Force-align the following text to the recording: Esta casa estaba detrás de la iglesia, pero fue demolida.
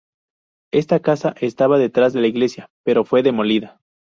Esta 0.73 0.99
casa 0.99 1.35
estaba 1.41 1.77
detrás 1.77 2.11
de 2.11 2.21
la 2.21 2.27
iglesia, 2.27 2.71
pero 2.83 3.05
fue 3.05 3.21
demolida. 3.21 3.79